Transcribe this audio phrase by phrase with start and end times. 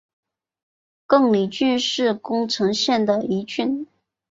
[1.07, 3.85] 亘理郡是宫城县的一郡。